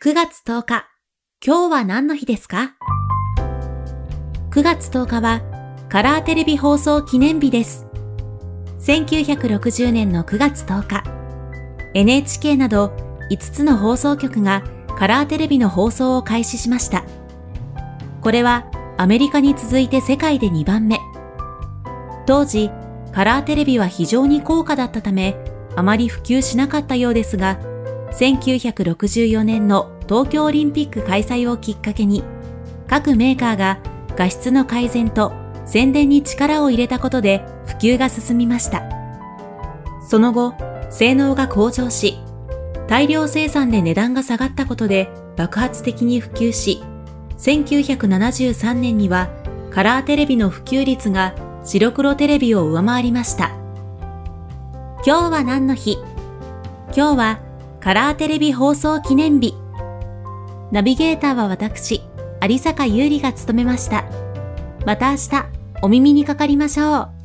[0.00, 0.86] 9月10日、
[1.44, 2.76] 今日は何の日ですか
[4.52, 5.42] ?9 月10日は
[5.88, 7.84] カラーテレビ放送記念日です。
[8.78, 11.02] 1960年の9月10日、
[11.94, 12.92] NHK など
[13.32, 14.62] 5つの放送局が
[14.96, 17.02] カラーテレビの放送を開始しました。
[18.20, 21.00] これはアメリカに続いて世界で2番目。
[22.24, 22.70] 当時、
[23.10, 25.34] カラーテレビは非常に高価だったため、
[25.74, 27.58] あまり普及しなかったようですが、
[28.12, 32.22] 1964年の東京オリンピック開催をきっかけに、
[32.86, 33.78] 各メーカーが
[34.16, 35.32] 画質の改善と
[35.66, 38.82] 宣伝に力を入れたことで普及が進みました。
[40.08, 40.54] その後、
[40.90, 42.18] 性能が向上し、
[42.86, 46.82] 大量生産で値段が下がったことで爆発的に普及し、
[47.36, 49.28] 1973年には
[49.70, 53.50] カラーテレビの普及率が白黒テレビを上回りました。
[55.06, 55.98] 今日は何の日？
[56.96, 57.40] 今日は
[57.80, 59.54] カラーテレビ放送記念日。
[60.72, 62.02] ナビゲーターは私、
[62.42, 64.04] 有坂優里が務めました。
[64.84, 65.46] また明日、
[65.82, 67.17] お耳にかかりましょう。